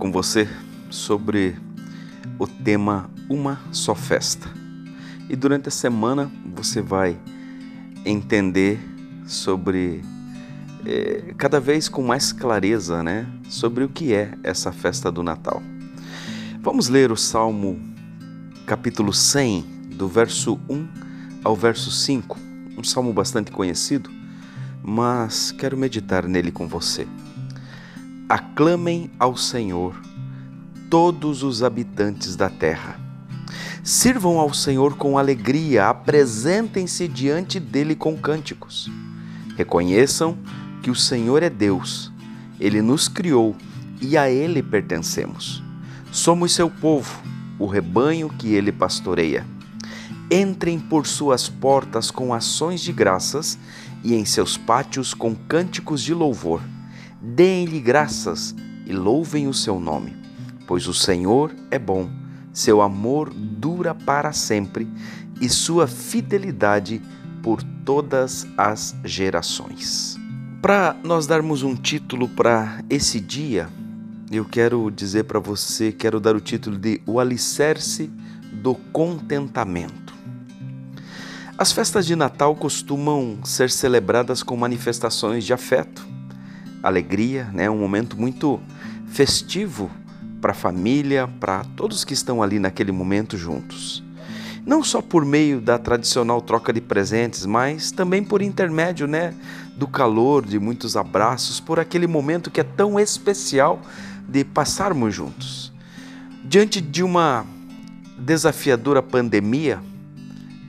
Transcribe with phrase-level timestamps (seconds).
[0.00, 0.48] com você
[0.88, 1.54] sobre
[2.38, 4.48] o tema Uma Só Festa.
[5.28, 7.20] E durante a semana você vai
[8.06, 8.80] entender
[9.26, 10.02] sobre,
[10.86, 15.62] eh, cada vez com mais clareza, né, sobre o que é essa festa do Natal.
[16.62, 17.78] Vamos ler o Salmo
[18.64, 19.62] capítulo 100,
[19.96, 20.88] do verso 1
[21.44, 22.38] ao verso 5,
[22.78, 24.10] um salmo bastante conhecido,
[24.82, 27.06] mas quero meditar nele com você.
[28.30, 30.00] Aclamem ao Senhor
[30.88, 32.96] todos os habitantes da terra.
[33.82, 38.88] Sirvam ao Senhor com alegria, apresentem-se diante dele com cânticos.
[39.56, 40.38] Reconheçam
[40.80, 42.12] que o Senhor é Deus,
[42.60, 43.56] ele nos criou
[44.00, 45.60] e a ele pertencemos.
[46.12, 47.20] Somos seu povo,
[47.58, 49.44] o rebanho que ele pastoreia.
[50.30, 53.58] Entrem por suas portas com ações de graças
[54.04, 56.60] e em seus pátios com cânticos de louvor
[57.20, 58.54] deem-lhe graças
[58.86, 60.16] e louvem o seu nome,
[60.66, 62.10] pois o Senhor é bom,
[62.52, 64.88] seu amor dura para sempre
[65.40, 67.00] e sua fidelidade
[67.42, 70.18] por todas as gerações.
[70.60, 73.68] Para nós darmos um título para esse dia,
[74.30, 78.10] eu quero dizer para você, quero dar o título de O Alicerce
[78.52, 80.14] do Contentamento.
[81.56, 86.06] As festas de Natal costumam ser celebradas com manifestações de afeto,
[86.82, 87.68] alegria, né?
[87.68, 88.60] um momento muito
[89.08, 89.90] festivo
[90.40, 94.02] para a família, para todos que estão ali naquele momento juntos.
[94.64, 99.34] Não só por meio da tradicional troca de presentes, mas também por intermédio né,
[99.76, 103.80] do calor, de muitos abraços, por aquele momento que é tão especial
[104.28, 105.72] de passarmos juntos.
[106.44, 107.44] Diante de uma
[108.18, 109.80] desafiadora pandemia,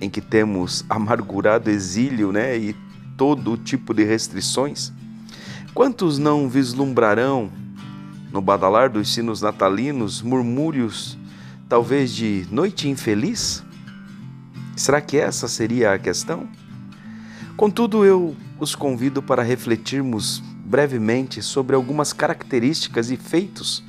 [0.00, 2.76] em que temos amargurado exílio né, e
[3.16, 4.92] todo tipo de restrições,
[5.74, 7.50] Quantos não vislumbrarão
[8.32, 11.16] no badalar dos sinos natalinos murmúrios,
[11.68, 13.62] talvez de noite infeliz?
[14.76, 16.48] Será que essa seria a questão?
[17.56, 23.82] Contudo, eu os convido para refletirmos brevemente sobre algumas características e feitos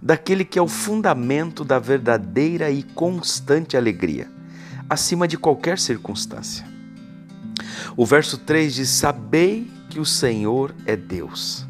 [0.00, 4.30] daquele que é o fundamento da verdadeira e constante alegria,
[4.88, 6.66] acima de qualquer circunstância.
[7.96, 11.66] O verso 3 diz: Sabei que o Senhor é Deus.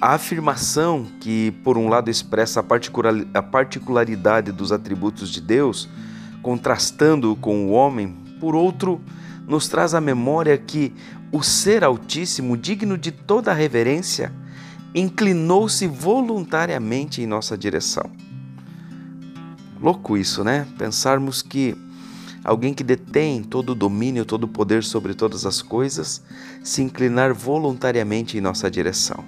[0.00, 2.64] A afirmação que, por um lado, expressa
[3.34, 5.88] a particularidade dos atributos de Deus,
[6.40, 9.00] contrastando com o homem, por outro,
[9.46, 10.94] nos traz à memória que
[11.32, 14.32] o Ser Altíssimo, digno de toda reverência,
[14.94, 18.10] inclinou-se voluntariamente em nossa direção.
[19.80, 20.66] Louco isso, né?
[20.78, 21.76] Pensarmos que
[22.48, 26.22] alguém que detém todo o domínio, todo o poder sobre todas as coisas,
[26.64, 29.22] se inclinar voluntariamente em nossa direção.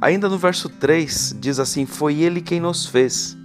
[0.00, 3.36] Ainda no verso 3 diz assim: Foi Ele quem nos fez.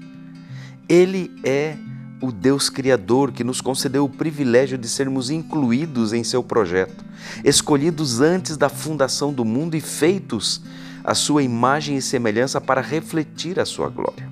[0.87, 1.75] Ele é
[2.21, 7.03] o Deus Criador que nos concedeu o privilégio de sermos incluídos em seu projeto,
[7.43, 10.61] escolhidos antes da fundação do mundo e feitos
[11.03, 14.29] à sua imagem e semelhança para refletir a sua glória.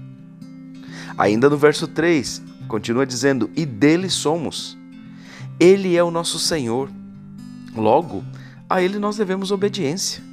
[1.18, 4.78] Ainda no verso 3, Continua dizendo: E dele somos.
[5.60, 6.90] Ele é o nosso Senhor.
[7.76, 8.24] Logo,
[8.70, 10.24] a ele nós devemos obediência.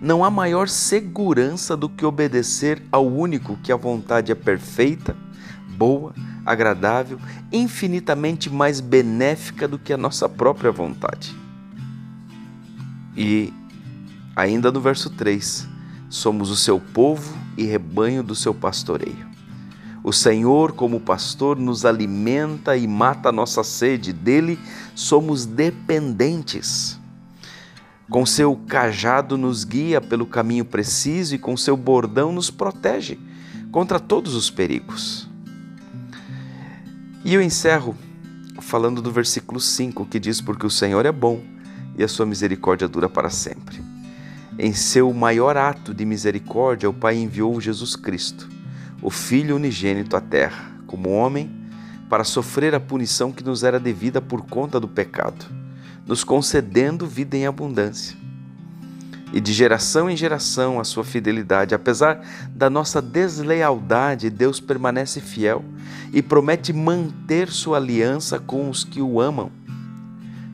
[0.00, 5.16] Não há maior segurança do que obedecer ao único que a vontade é perfeita,
[5.76, 6.14] boa,
[6.44, 7.18] agradável,
[7.50, 11.34] infinitamente mais benéfica do que a nossa própria vontade.
[13.16, 13.52] E
[14.34, 15.66] ainda no verso 3,
[16.10, 19.35] somos o seu povo e rebanho do seu pastoreio.
[20.06, 24.56] O Senhor, como pastor, nos alimenta e mata a nossa sede, dele
[24.94, 26.96] somos dependentes.
[28.08, 33.18] Com seu cajado nos guia pelo caminho preciso e com seu bordão nos protege
[33.72, 35.28] contra todos os perigos.
[37.24, 37.96] E eu encerro
[38.60, 41.42] falando do versículo 5 que diz: Porque o Senhor é bom
[41.98, 43.82] e a sua misericórdia dura para sempre.
[44.56, 48.54] Em seu maior ato de misericórdia, o Pai enviou Jesus Cristo
[49.06, 51.48] o Filho unigênito à terra, como homem,
[52.10, 55.46] para sofrer a punição que nos era devida por conta do pecado,
[56.04, 58.16] nos concedendo vida em abundância.
[59.32, 62.20] E de geração em geração a sua fidelidade, apesar
[62.50, 65.64] da nossa deslealdade, Deus permanece fiel
[66.12, 69.52] e promete manter sua aliança com os que o amam.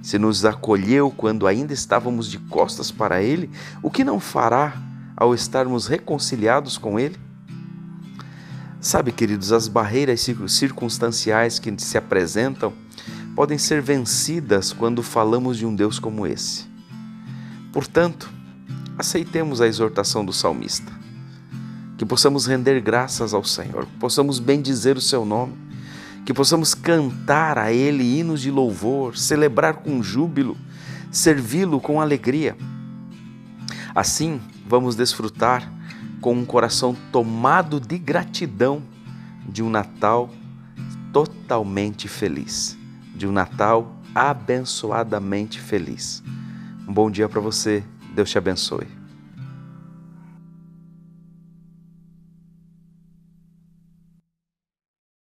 [0.03, 3.49] Se nos acolheu quando ainda estávamos de costas para Ele,
[3.83, 4.75] o que não fará
[5.17, 7.32] ao estarmos reconciliados com Ele?
[8.83, 12.73] Sabe, queridos, as barreiras circunstanciais que se apresentam
[13.37, 16.65] podem ser vencidas quando falamos de um Deus como esse.
[17.73, 18.29] Portanto,
[18.99, 20.93] aceitemos a exortação do salmista.
[21.97, 25.55] que possamos render graças ao Senhor, que possamos bendizer o seu nome,
[26.27, 30.57] que possamos cantar a Ele hinos de louvor, celebrar com júbilo,
[31.13, 32.57] servi-lo com alegria.
[33.95, 35.73] Assim, vamos desfrutar
[36.23, 38.81] com um coração tomado de gratidão
[39.47, 40.31] de um Natal
[41.13, 42.79] totalmente feliz,
[43.15, 46.23] de um Natal abençoadamente feliz.
[46.89, 47.83] Um bom dia para você,
[48.15, 49.02] Deus te abençoe.